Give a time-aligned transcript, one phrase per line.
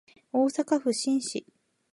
[0.31, 1.45] 大阪府門真市